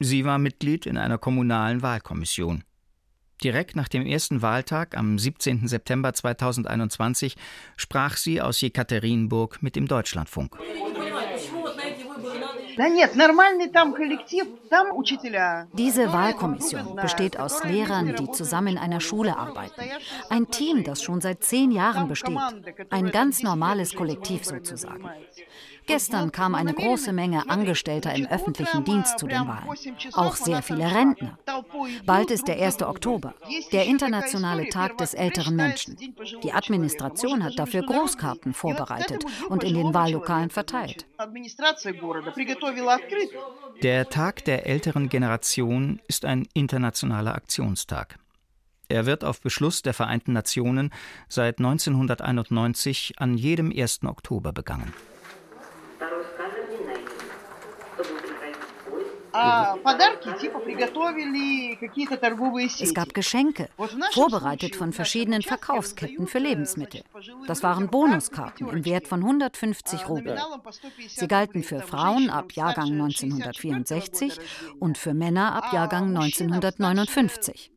[0.00, 2.64] Sie war Mitglied in einer kommunalen Wahlkommission.
[3.42, 5.66] Direkt nach dem ersten Wahltag am 17.
[5.66, 7.36] September 2021
[7.76, 10.56] sprach sie aus Jekaterinburg mit dem Deutschlandfunk.
[15.72, 19.82] Diese Wahlkommission besteht aus Lehrern, die zusammen in einer Schule arbeiten.
[20.30, 22.38] Ein Team, das schon seit zehn Jahren besteht.
[22.90, 25.10] Ein ganz normales Kollektiv sozusagen.
[25.86, 29.68] Gestern kam eine große Menge Angestellter im öffentlichen Dienst zu den Wahlen.
[30.12, 31.38] Auch sehr viele Rentner.
[32.06, 32.82] Bald ist der 1.
[32.82, 33.34] Oktober,
[33.72, 35.96] der internationale Tag des älteren Menschen.
[36.42, 41.06] Die Administration hat dafür Großkarten vorbereitet und in den Wahllokalen verteilt.
[43.82, 48.18] Der Tag der älteren Generation ist ein internationaler Aktionstag.
[48.88, 50.90] Er wird auf Beschluss der Vereinten Nationen
[51.28, 54.00] seit 1991 an jedem 1.
[54.04, 54.92] Oktober begangen.
[62.80, 63.68] Es gab Geschenke,
[64.12, 67.02] vorbereitet von verschiedenen Verkaufsketten für Lebensmittel.
[67.46, 70.38] Das waren Bonuskarten im Wert von 150 Rubel.
[71.08, 74.38] Sie galten für Frauen ab Jahrgang 1964
[74.80, 77.70] und für Männer ab Jahrgang 1959.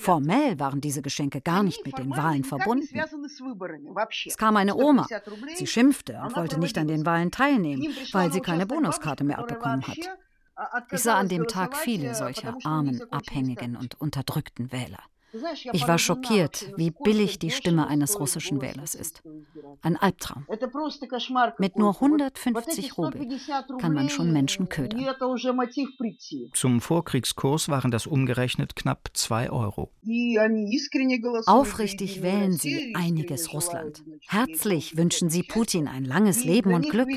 [0.00, 2.88] Formell waren diese Geschenke gar nicht mit den Wahlen verbunden.
[4.26, 5.06] Es kam eine Oma.
[5.56, 9.82] Sie schimpfte und wollte nicht an den Wahlen teilnehmen, weil sie keine Bonuskarte mehr abbekommen
[9.86, 9.96] hat.
[10.90, 15.02] Ich sah an dem Tag viele solcher armen, abhängigen und unterdrückten Wähler.
[15.72, 19.22] Ich war schockiert, wie billig die Stimme eines russischen Wählers ist.
[19.82, 20.46] Ein Albtraum.
[21.58, 23.28] Mit nur 150 Rubel
[23.78, 25.04] kann man schon Menschen ködern.
[26.54, 29.90] Zum Vorkriegskurs waren das umgerechnet knapp 2 Euro.
[31.46, 34.02] Aufrichtig wählen sie einiges Russland.
[34.28, 37.08] Herzlich wünschen sie Putin ein langes Leben und Glück.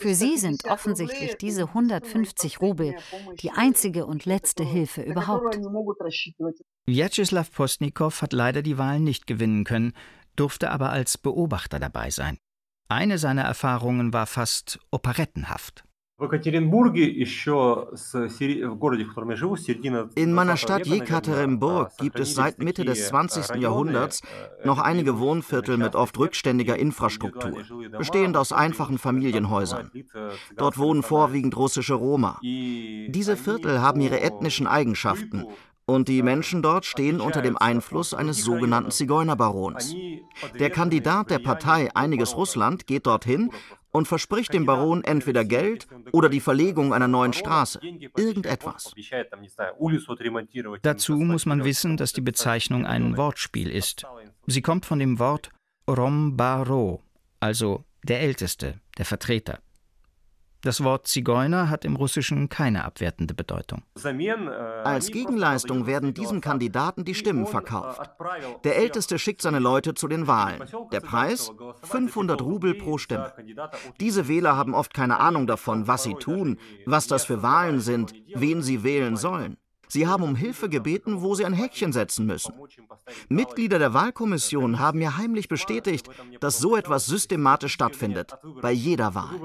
[0.00, 2.96] Für sie sind offensichtlich diese 150 Rubel
[3.40, 5.60] die einzige und letzte Hilfe überhaupt.
[6.86, 9.94] Vyacheslav Postnikow hat leider die Wahlen nicht gewinnen können,
[10.36, 12.36] durfte aber als Beobachter dabei sein.
[12.88, 15.84] Eine seiner Erfahrungen war fast operettenhaft.
[20.14, 23.56] In meiner Stadt Jekaterinburg gibt es seit Mitte des 20.
[23.56, 24.22] Jahrhunderts
[24.64, 27.64] noch einige Wohnviertel mit oft rückständiger Infrastruktur,
[27.98, 29.90] bestehend aus einfachen Familienhäusern.
[30.56, 32.38] Dort wohnen vorwiegend russische Roma.
[32.42, 35.46] Diese Viertel haben ihre ethnischen Eigenschaften
[35.86, 39.94] und die Menschen dort stehen unter dem Einfluss eines sogenannten Zigeunerbarons.
[40.58, 43.50] Der Kandidat der Partei Einiges Russland geht dorthin
[43.94, 47.80] und verspricht dem Baron entweder Geld oder die Verlegung einer neuen Straße.
[48.16, 48.92] Irgendetwas.
[50.82, 54.04] Dazu muss man wissen, dass die Bezeichnung ein Wortspiel ist.
[54.46, 55.50] Sie kommt von dem Wort
[55.88, 57.02] Rombaro,
[57.40, 59.60] also der Älteste, der Vertreter.
[60.64, 63.82] Das Wort Zigeuner hat im Russischen keine abwertende Bedeutung.
[64.82, 68.00] Als Gegenleistung werden diesem Kandidaten die Stimmen verkauft.
[68.64, 70.64] Der Älteste schickt seine Leute zu den Wahlen.
[70.90, 71.52] Der Preis?
[71.82, 73.34] 500 Rubel pro Stimme.
[74.00, 78.14] Diese Wähler haben oft keine Ahnung davon, was sie tun, was das für Wahlen sind,
[78.34, 79.58] wen sie wählen sollen.
[79.88, 82.54] Sie haben um Hilfe gebeten, wo sie ein Häkchen setzen müssen.
[83.28, 86.08] Mitglieder der Wahlkommission haben mir heimlich bestätigt,
[86.40, 89.38] dass so etwas systematisch stattfindet, bei jeder Wahl.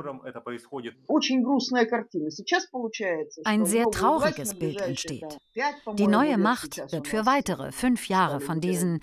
[3.44, 5.38] Ein sehr trauriges Bild entsteht.
[5.94, 9.02] Die neue Macht wird für weitere fünf Jahre von diesen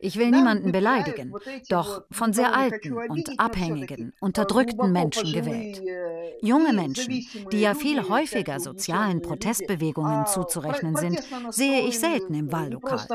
[0.00, 1.32] ich will niemanden beleidigen,
[1.68, 5.82] doch von sehr alten und abhängigen, unterdrückten Menschen gewählt.
[6.42, 13.06] Junge Menschen, die ja viel häufiger sozialen Protestbewegungen zuzurechnen sind, sehe ich selten im Wahllokal.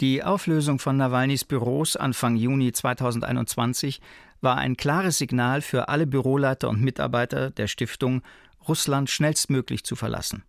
[0.00, 4.00] Die Auflösung von Nawalnys Büros Anfang Juni 2021
[4.40, 8.22] war ein klares Signal für alle Büroleiter und Mitarbeiter der Stiftung,
[8.68, 10.44] Russland schnellstmöglich zu verlassen.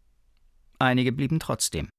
[0.77, 1.89] Einige blieben trotzdem.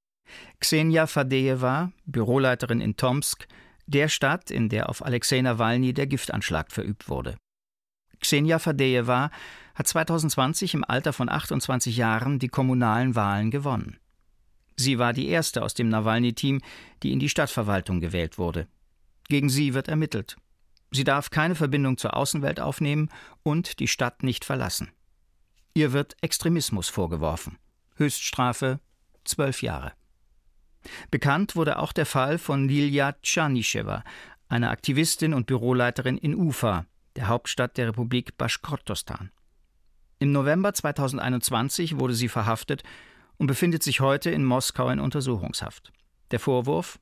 [0.61, 3.47] Xenia Fadejewa, Büroleiterin in Tomsk,
[3.87, 7.37] der Stadt, in der auf Alexei Nawalny der Giftanschlag verübt wurde.
[8.21, 9.31] Xenia Fadejewa
[9.75, 13.99] hat 2020 im Alter von 28 Jahren die kommunalen Wahlen gewonnen.
[14.77, 16.61] Sie war die erste aus dem Nawalny-Team,
[17.03, 18.67] die in die Stadtverwaltung gewählt wurde.
[19.29, 20.37] Gegen sie wird ermittelt.
[20.91, 23.11] Sie darf keine Verbindung zur Außenwelt aufnehmen
[23.43, 24.91] und die Stadt nicht verlassen.
[25.75, 27.59] Ihr wird Extremismus vorgeworfen.
[27.97, 28.81] Höchststrafe
[29.25, 29.93] zwölf Jahre.
[31.11, 34.05] Bekannt wurde auch der Fall von Lilia Tschanischewa,
[34.49, 39.31] einer Aktivistin und Büroleiterin in Ufa, der Hauptstadt der Republik Baschkortostan.
[40.19, 42.83] Im November 2021 wurde sie verhaftet
[43.39, 45.93] und befindet sich heute in Moskau in Untersuchungshaft.
[46.31, 46.99] Der Vorwurf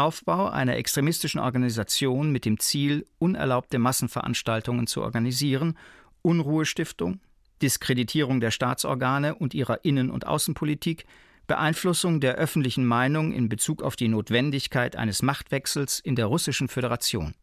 [0.00, 5.76] Aufbau einer extremistischen Organisation mit dem Ziel, unerlaubte Massenveranstaltungen zu organisieren,
[6.22, 7.20] Unruhestiftung,
[7.60, 11.04] Diskreditierung der Staatsorgane und ihrer Innen- und Außenpolitik,
[11.50, 17.34] Beeinflussung der öffentlichen Meinung in Bezug auf die Notwendigkeit eines Machtwechsels in der Russischen Föderation.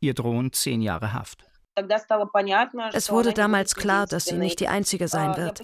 [0.00, 1.44] Ihr drohen zehn Jahre Haft.
[2.92, 5.62] Es wurde damals klar, dass sie nicht die Einzige sein wird.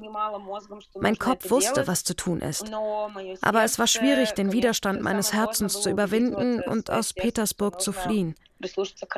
[1.01, 2.73] Mein Kopf wusste, was zu tun ist.
[3.43, 8.37] Aber es war schwierig, den Widerstand meines Herzens zu überwinden und aus Petersburg zu fliehen.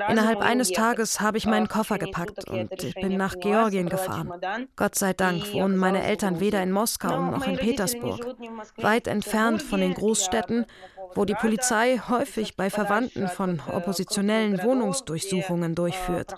[0.08, 4.32] Innerhalb eines Tages habe ich meinen Koffer gepackt und ich bin nach Georgien gefahren.
[4.76, 8.36] Gott sei Dank wohnen meine Eltern weder in Moskau noch in Petersburg,
[8.76, 10.66] weit entfernt von den Großstädten,
[11.14, 16.34] wo die Polizei häufig bei Verwandten von oppositionellen Wohnungsdurchsuchungen durchführt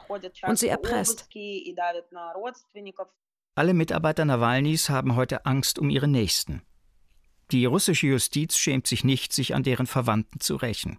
[0.46, 1.28] und sie erpresst.
[3.54, 6.62] Alle Mitarbeiter Nawalnys haben heute Angst um ihre Nächsten.
[7.50, 10.98] Die russische Justiz schämt sich nicht, sich an deren Verwandten zu rächen.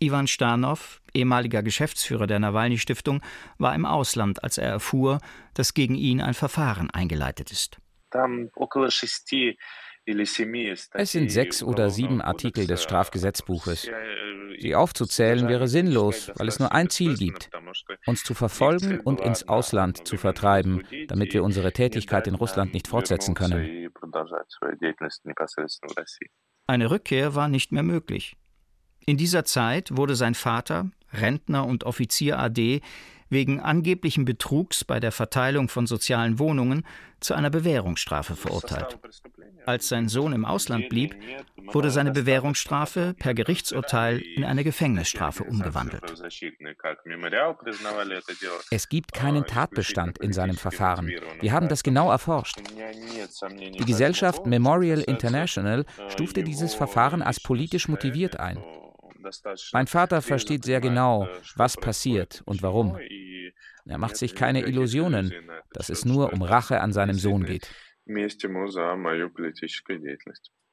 [0.00, 3.22] Ivan Starnow, ehemaliger Geschäftsführer der Nawalny-Stiftung,
[3.58, 5.18] war im Ausland, als er erfuhr,
[5.54, 7.78] dass gegen ihn ein Verfahren eingeleitet ist.
[10.92, 13.90] Es sind sechs oder sieben Artikel des Strafgesetzbuches.
[14.58, 17.50] Sie aufzuzählen wäre sinnlos, weil es nur ein Ziel gibt,
[18.06, 22.88] uns zu verfolgen und ins Ausland zu vertreiben, damit wir unsere Tätigkeit in Russland nicht
[22.88, 23.90] fortsetzen können.
[26.66, 28.37] Eine Rückkehr war nicht mehr möglich.
[29.08, 32.82] In dieser Zeit wurde sein Vater, Rentner und Offizier AD,
[33.30, 36.84] wegen angeblichen Betrugs bei der Verteilung von sozialen Wohnungen
[37.18, 38.98] zu einer Bewährungsstrafe verurteilt.
[39.64, 41.16] Als sein Sohn im Ausland blieb,
[41.72, 46.02] wurde seine Bewährungsstrafe per Gerichtsurteil in eine Gefängnisstrafe umgewandelt.
[48.70, 51.10] Es gibt keinen Tatbestand in seinem Verfahren.
[51.40, 52.58] Wir haben das genau erforscht.
[53.58, 58.58] Die Gesellschaft Memorial International stufte dieses Verfahren als politisch motiviert ein.
[59.72, 62.98] Mein Vater versteht sehr genau, was passiert und warum.
[63.84, 65.32] Er macht sich keine Illusionen,
[65.72, 67.70] dass es nur um Rache an seinem Sohn geht.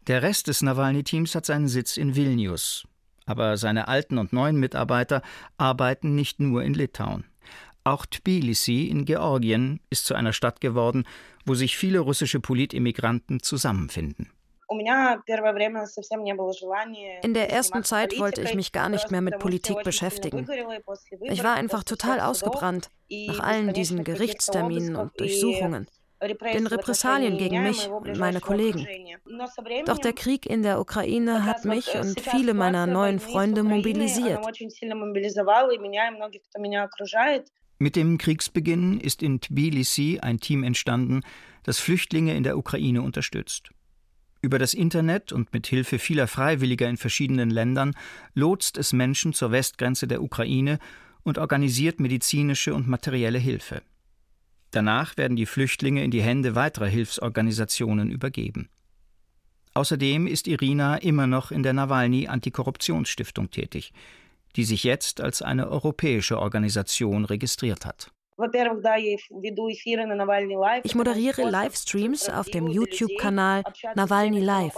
[0.07, 2.87] Der Rest des Nawalny-Teams hat seinen Sitz in Vilnius.
[3.25, 5.23] Aber seine alten und neuen Mitarbeiter
[5.57, 7.25] arbeiten nicht nur in Litauen.
[7.83, 11.05] Auch Tbilisi in Georgien ist zu einer Stadt geworden,
[11.45, 14.31] wo sich viele russische Politimmigranten zusammenfinden.
[17.21, 20.47] In der ersten Zeit wollte ich mich gar nicht mehr mit Politik beschäftigen.
[21.21, 22.89] Ich war einfach total ausgebrannt
[23.27, 25.87] nach allen diesen Gerichtsterminen und Durchsuchungen,
[26.21, 28.87] den Repressalien gegen mich und meine Kollegen.
[29.85, 34.43] Doch der Krieg in der Ukraine hat mich und viele meiner neuen Freunde mobilisiert.
[37.77, 41.21] Mit dem Kriegsbeginn ist in Tbilisi ein Team entstanden,
[41.63, 43.71] das Flüchtlinge in der Ukraine unterstützt.
[44.45, 47.95] Über das Internet und mit Hilfe vieler Freiwilliger in verschiedenen Ländern
[48.35, 50.77] lotst es Menschen zur Westgrenze der Ukraine
[51.23, 53.81] und organisiert medizinische und materielle Hilfe.
[54.69, 58.69] Danach werden die Flüchtlinge in die Hände weiterer Hilfsorganisationen übergeben.
[59.73, 63.93] Außerdem ist Irina immer noch in der Nawalny Antikorruptionsstiftung tätig,
[64.57, 68.11] die sich jetzt als eine europäische Organisation registriert hat.
[70.83, 73.63] Ich moderiere Livestreams auf dem YouTube-Kanal
[73.95, 74.75] Nawalny Live.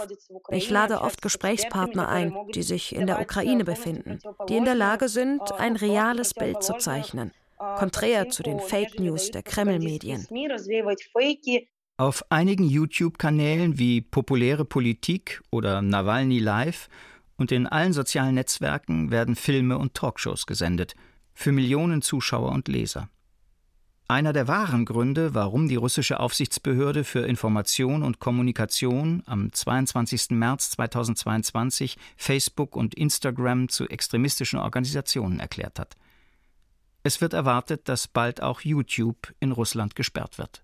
[0.50, 5.08] Ich lade oft Gesprächspartner ein, die sich in der Ukraine befinden, die in der Lage
[5.08, 10.26] sind, ein reales Bild zu zeichnen, konträr zu den Fake News der Kreml-Medien.
[11.96, 16.88] Auf einigen YouTube-Kanälen wie Populäre Politik oder Nawalny Live
[17.38, 20.94] und in allen sozialen Netzwerken werden Filme und Talkshows gesendet
[21.34, 23.08] für Millionen Zuschauer und Leser.
[24.10, 30.30] Einer der wahren Gründe, warum die russische Aufsichtsbehörde für Information und Kommunikation am 22.
[30.30, 35.98] März 2022 Facebook und Instagram zu extremistischen Organisationen erklärt hat.
[37.02, 40.62] Es wird erwartet, dass bald auch YouTube in Russland gesperrt wird.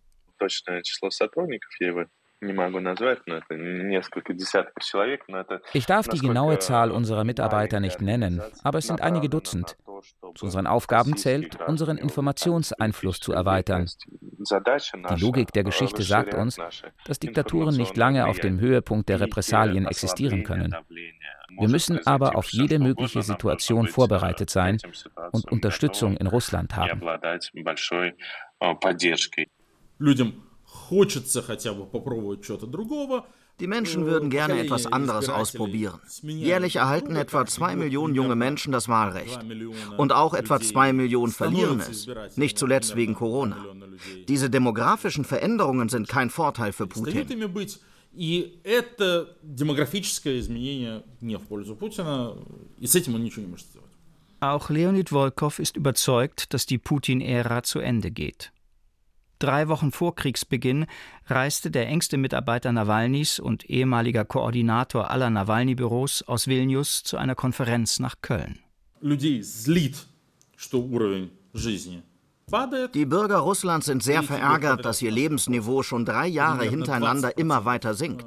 [5.74, 9.76] Ich darf die genaue Zahl unserer Mitarbeiter nicht nennen, aber es sind einige Dutzend.
[10.36, 13.90] Zu unseren Aufgaben zählt, unseren Informationseinfluss zu erweitern.
[14.10, 16.58] Die Logik der Geschichte sagt uns,
[17.04, 20.74] dass Diktaturen nicht lange auf dem Höhepunkt der Repressalien existieren können.
[21.58, 24.78] Wir müssen aber auf jede mögliche Situation vorbereitet sein
[25.32, 27.02] und Unterstützung in Russland haben.
[29.98, 30.44] Людям
[30.74, 33.26] хочется хотя бы попробовать чего-то другого,
[33.60, 36.00] Die Menschen würden gerne etwas anderes ausprobieren.
[36.24, 39.40] Jährlich erhalten etwa zwei Millionen junge Menschen das Wahlrecht.
[39.98, 42.08] Und auch etwa zwei Millionen verlieren es,
[42.38, 43.58] nicht zuletzt wegen Corona.
[44.30, 47.28] Diese demografischen Veränderungen sind kein Vorteil für Putin.
[48.12, 52.36] И это демографическое изменение не в пользу Путина,
[52.80, 53.86] и с этим он ничего не может сделать.
[54.42, 58.52] Auch Leonid Volkov ist überzeugt, dass die Putin-Ära zu Ende geht.
[59.40, 60.86] Drei Wochen vor Kriegsbeginn
[61.28, 68.00] reiste der engste Mitarbeiter Nawalnys und ehemaliger Koordinator aller Nawalny-Büros aus Vilnius zu einer Konferenz
[68.00, 68.60] nach Köln.
[69.02, 70.08] Людей злит,
[70.58, 72.04] что уровень жизни
[72.95, 77.95] die Bürger Russlands sind sehr verärgert, dass ihr Lebensniveau schon drei Jahre hintereinander immer weiter
[77.95, 78.27] sinkt.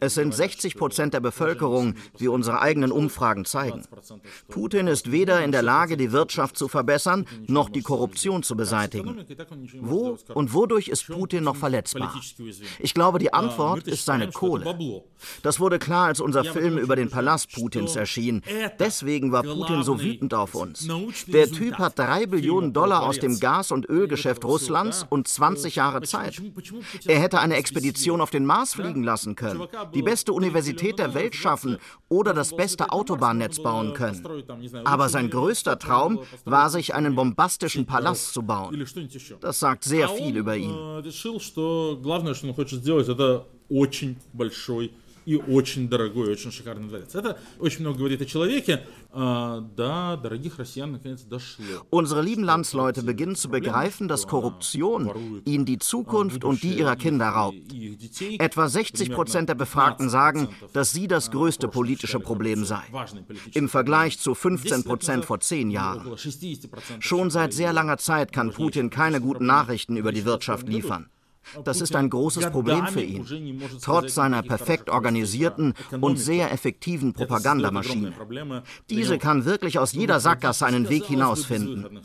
[0.00, 3.82] Es sind 60 Prozent der Bevölkerung, wie unsere eigenen Umfragen zeigen.
[4.48, 9.24] Putin ist weder in der Lage, die Wirtschaft zu verbessern, noch die Korruption zu beseitigen.
[9.80, 12.14] Wo und wodurch ist Putin noch verletzbar?
[12.78, 15.04] Ich glaube, die Antwort ist seine Kohle.
[15.42, 18.42] Das wurde klar, als unser Film über den Palast Putins erschien.
[18.78, 20.88] Deswegen war Putin so wütend auf uns.
[21.26, 26.00] Der Typ hat drei Billionen Dollar aus dem Gas- und Ölgeschäft Russlands und 20 Jahre
[26.02, 26.40] Zeit.
[27.06, 31.34] Er hätte eine Expedition auf den Mars fliegen lassen können, die beste Universität der Welt
[31.34, 31.78] schaffen
[32.08, 34.24] oder das beste Autobahnnetz bauen können.
[34.84, 38.86] Aber sein größter Traum war, sich einen bombastischen Palast zu bauen.
[39.40, 41.02] Das sagt sehr viel über ihn
[45.25, 47.13] и очень дорогой, очень шикарный дворец.
[47.13, 48.87] Это очень много говорит о человеке.
[49.11, 51.65] Да, dорогих россиян наконец дошло.
[51.89, 57.27] Unsere lieben Landsleute beginnen zu begreifen, dass Korruption ihnen die Zukunft und die ihrer Kinder
[57.27, 57.57] raubt.
[58.39, 62.83] Etwa 60 Prozent der Befragten sagen, dass sie das größte politische Problem sei.
[63.53, 66.09] Im Vergleich zu 15 Prozent vor zehn Jahren.
[66.99, 71.09] Schon seit sehr langer Zeit kann Putin keine guten Nachrichten über die Wirtschaft liefern.
[71.64, 78.12] Das ist ein großes Problem für ihn, trotz seiner perfekt organisierten und sehr effektiven Propagandamaschine.
[78.88, 82.00] Diese kann wirklich aus jeder Sackgasse einen Weg hinausfinden.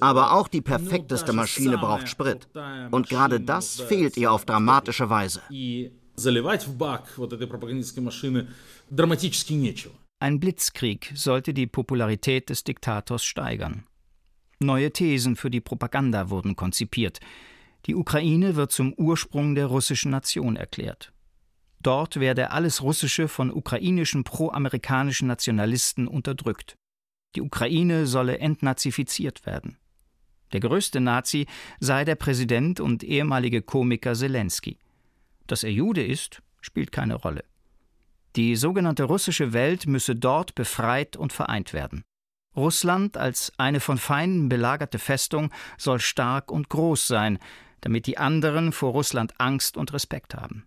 [0.00, 2.48] Aber auch die perfekteste Maschine braucht Sprit.
[2.90, 5.42] Und gerade das fehlt ihr auf dramatische Weise.
[10.18, 13.84] Ein Blitzkrieg sollte die Popularität des Diktators steigern.
[14.60, 17.20] Neue Thesen für die Propaganda wurden konzipiert.
[17.86, 21.12] Die Ukraine wird zum Ursprung der russischen Nation erklärt.
[21.80, 26.74] Dort werde alles Russische von ukrainischen pro-amerikanischen Nationalisten unterdrückt.
[27.36, 29.76] Die Ukraine solle entnazifiziert werden.
[30.52, 31.46] Der größte Nazi
[31.78, 34.78] sei der Präsident und ehemalige Komiker Zelensky.
[35.46, 37.44] Dass er Jude ist, spielt keine Rolle.
[38.34, 42.02] Die sogenannte russische Welt müsse dort befreit und vereint werden.
[42.56, 47.38] Russland als eine von Feinden belagerte Festung soll stark und groß sein,
[47.85, 50.65] damit die anderen vor Russland Angst und Respekt haben.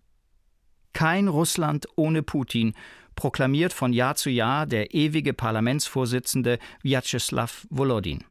[0.92, 2.74] Kein Russland ohne Putin,
[3.16, 8.24] proklamiert von Jahr zu Jahr der ewige Parlamentsvorsitzende Vyacheslav Volodin.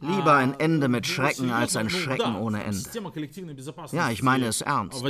[0.00, 2.78] Lieber ein Ende mit Schrecken als ein Schrecken ohne Ende.
[3.92, 5.02] Ja, ich meine es ernst.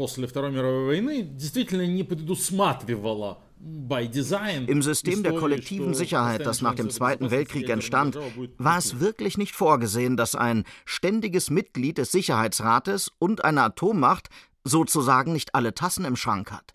[0.00, 3.38] после Второй мировой войны действительно не предусматривала
[4.66, 8.18] im System der kollektiven Sicherheit, das nach dem Zweiten Weltkrieg entstand,
[8.56, 14.30] war es wirklich nicht vorgesehen, dass ein ständiges Mitglied des Sicherheitsrates und eine Atommacht
[14.64, 16.72] sozusagen nicht alle Tassen im Schrank hat.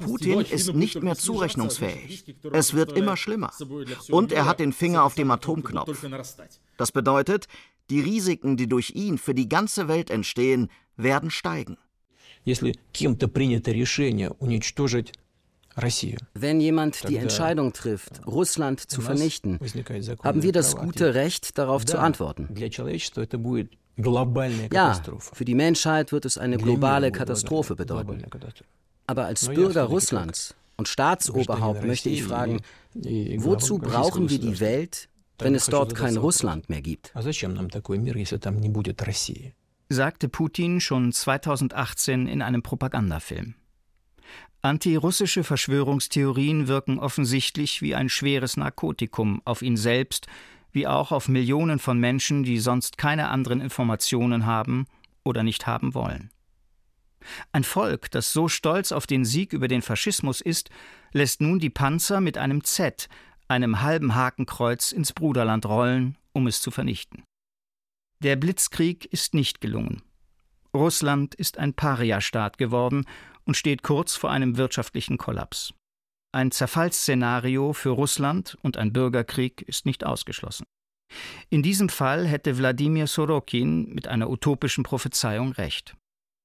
[0.00, 2.36] Putin ist nicht mehr zurechnungsfähig.
[2.52, 3.52] Es wird immer schlimmer.
[4.10, 6.04] Und er hat den Finger auf dem Atomknopf.
[6.76, 7.46] Das bedeutet,
[7.90, 11.78] die Risiken, die durch ihn für die ganze Welt entstehen, werden steigen.
[12.44, 15.12] Если кем-то принято решение уничтожить
[16.33, 19.59] wenn jemand die Entscheidung trifft, Russland zu vernichten,
[20.23, 22.49] haben wir das gute Recht, darauf zu antworten.
[24.71, 28.23] Ja, für die Menschheit wird es eine globale Katastrophe bedeuten.
[29.07, 32.61] Aber als Bürger Russlands und Staatsoberhaupt möchte ich fragen,
[32.93, 35.09] wozu brauchen wir die Welt,
[35.39, 37.13] wenn es dort kein Russland mehr gibt?
[39.89, 43.55] Sagte Putin schon 2018 in einem Propagandafilm.
[44.61, 50.27] Antirussische Verschwörungstheorien wirken offensichtlich wie ein schweres Narkotikum auf ihn selbst,
[50.71, 54.85] wie auch auf Millionen von Menschen, die sonst keine anderen Informationen haben
[55.23, 56.31] oder nicht haben wollen.
[57.51, 60.69] Ein Volk, das so stolz auf den Sieg über den Faschismus ist,
[61.11, 63.09] lässt nun die Panzer mit einem Z,
[63.47, 67.23] einem halben Hakenkreuz, ins Bruderland rollen, um es zu vernichten.
[68.19, 70.01] Der Blitzkrieg ist nicht gelungen.
[70.73, 73.05] Russland ist ein Pariastaat geworden
[73.45, 75.73] und steht kurz vor einem wirtschaftlichen Kollaps.
[76.31, 80.65] Ein Zerfallsszenario für Russland und ein Bürgerkrieg ist nicht ausgeschlossen.
[81.49, 85.95] In diesem Fall hätte Wladimir Sorokin mit einer utopischen Prophezeiung recht.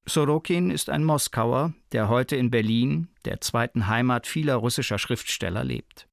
[0.06, 6.06] Sorokin ist ein Moskauer, der heute in Berlin, der zweiten Heimat vieler russischer Schriftsteller, lebt.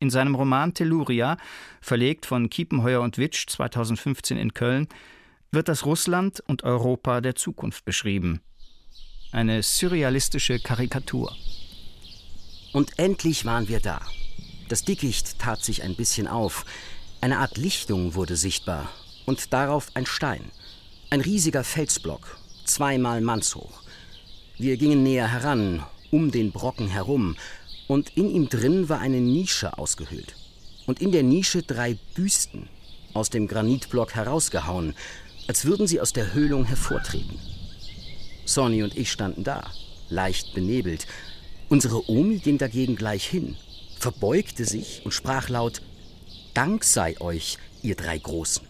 [0.00, 1.38] In seinem Roman Telluria,
[1.80, 4.88] verlegt von Kiepenheuer und Witsch 2015 in Köln,
[5.50, 8.40] wird das Russland und Europa der Zukunft beschrieben.
[9.30, 11.36] Eine surrealistische Karikatur.
[12.72, 14.00] Und endlich waren wir da.
[14.70, 16.64] Das Dickicht tat sich ein bisschen auf.
[17.20, 18.88] Eine Art Lichtung wurde sichtbar
[19.26, 20.50] und darauf ein Stein.
[21.10, 23.82] Ein riesiger Felsblock, zweimal mannshoch.
[24.56, 27.36] Wir gingen näher heran, um den Brocken herum,
[27.86, 30.36] und in ihm drin war eine Nische ausgehöhlt.
[30.86, 32.70] Und in der Nische drei Büsten,
[33.12, 34.94] aus dem Granitblock herausgehauen,
[35.48, 37.38] als würden sie aus der Höhlung hervortreten.
[38.48, 39.70] Sonny und ich standen da,
[40.08, 41.06] leicht benebelt.
[41.68, 43.56] Unsere Omi ging dagegen gleich hin,
[43.98, 45.82] verbeugte sich und sprach laut:
[46.54, 48.66] Dank sei euch, ihr drei Großen.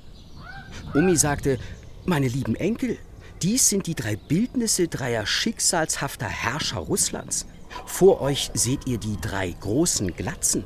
[0.94, 1.58] Omi sagte:
[2.06, 2.98] Meine lieben Enkel,
[3.40, 7.46] dies sind die drei Bildnisse dreier schicksalshafter Herrscher Russlands.
[7.86, 10.64] Vor euch seht ihr die drei großen Glatzen,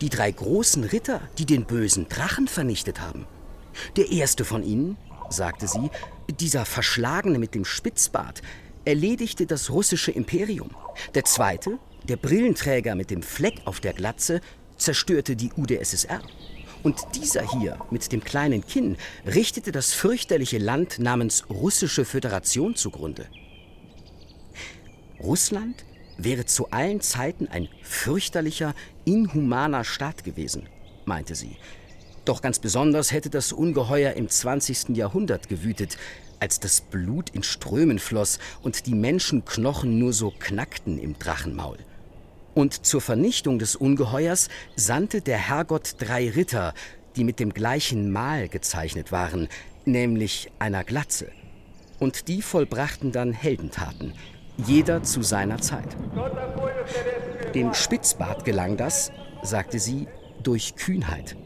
[0.00, 3.26] die drei großen Ritter, die den bösen Drachen vernichtet haben.
[3.96, 4.96] Der erste von ihnen,
[5.34, 5.90] sagte sie,
[6.40, 8.42] dieser Verschlagene mit dem Spitzbart,
[8.84, 10.70] erledigte das russische Imperium.
[11.14, 14.40] Der zweite, der Brillenträger mit dem Fleck auf der Glatze,
[14.76, 16.20] zerstörte die UdSSR.
[16.82, 23.26] Und dieser hier mit dem kleinen Kinn richtete das fürchterliche Land namens Russische Föderation zugrunde.
[25.18, 25.84] Russland
[26.18, 28.74] wäre zu allen Zeiten ein fürchterlicher,
[29.06, 30.68] inhumaner Staat gewesen,
[31.06, 31.56] meinte sie.
[32.24, 34.96] Doch ganz besonders hätte das Ungeheuer im 20.
[34.96, 35.98] Jahrhundert gewütet,
[36.40, 41.78] als das Blut in Strömen floss und die Menschenknochen nur so knackten im Drachenmaul.
[42.54, 46.72] Und zur Vernichtung des Ungeheuers sandte der Herrgott drei Ritter,
[47.16, 49.48] die mit dem gleichen Mal gezeichnet waren,
[49.84, 51.30] nämlich einer Glatze.
[51.98, 54.14] Und die vollbrachten dann Heldentaten,
[54.56, 55.96] jeder zu seiner Zeit.
[57.54, 59.12] Dem Spitzbart gelang das,
[59.42, 60.08] sagte sie,
[60.42, 61.36] durch Kühnheit.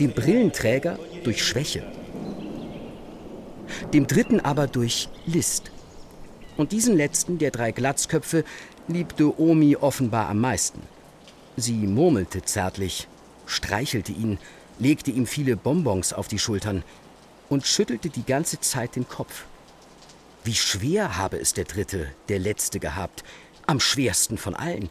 [0.00, 1.84] Dem Brillenträger durch Schwäche.
[3.92, 5.70] Dem dritten aber durch List.
[6.56, 8.44] Und diesen letzten der drei Glatzköpfe
[8.88, 10.82] liebte Omi offenbar am meisten.
[11.56, 13.06] Sie murmelte zärtlich,
[13.46, 14.38] streichelte ihn,
[14.80, 16.82] legte ihm viele Bonbons auf die Schultern
[17.48, 19.44] und schüttelte die ganze Zeit den Kopf.
[20.42, 23.22] Wie schwer habe es der Dritte, der Letzte gehabt,
[23.66, 24.88] am schwersten von allen.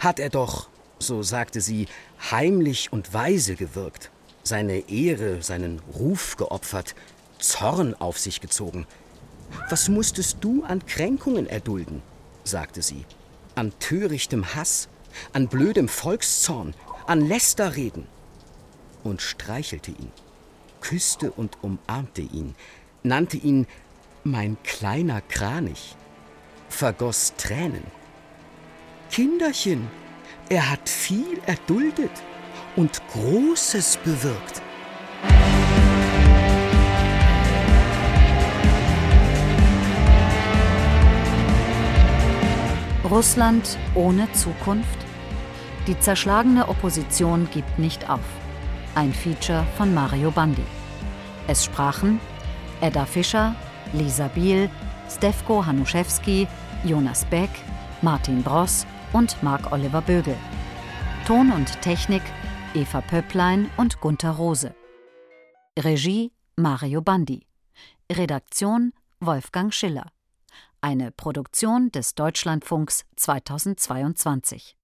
[0.00, 1.86] Hat er doch, so sagte sie,
[2.30, 4.10] heimlich und weise gewirkt,
[4.42, 6.94] seine Ehre, seinen Ruf geopfert,
[7.38, 8.86] Zorn auf sich gezogen.
[9.68, 12.02] Was musstest du an Kränkungen erdulden?
[12.44, 13.04] sagte sie
[13.54, 14.88] an törichtem Hass,
[15.32, 16.74] an blödem Volkszorn,
[17.06, 18.06] an Lästerreden
[19.04, 20.10] und streichelte ihn,
[20.80, 22.54] küsste und umarmte ihn,
[23.02, 23.66] nannte ihn
[24.24, 25.96] mein kleiner Kranich,
[26.68, 27.84] vergoss Tränen.
[29.10, 29.88] Kinderchen,
[30.50, 32.10] er hat viel erduldet
[32.74, 34.60] und Großes bewirkt.
[43.08, 44.88] Russland ohne Zukunft?
[45.86, 48.20] Die zerschlagene Opposition gibt nicht auf.
[48.96, 50.64] Ein Feature von Mario Bandi.
[51.46, 52.20] Es sprachen
[52.80, 53.54] Edda Fischer,
[53.92, 54.68] Lisa Biel,
[55.08, 56.48] Stefko Hanuszewski,
[56.84, 57.50] Jonas Beck,
[58.02, 60.36] Martin Bross und Marc-Oliver Bögel.
[61.26, 62.22] Ton und Technik
[62.74, 64.74] Eva Pöpplein und Gunther Rose.
[65.78, 67.46] Regie Mario Bandi.
[68.10, 70.06] Redaktion Wolfgang Schiller.
[70.80, 74.79] Eine Produktion des Deutschlandfunks 2022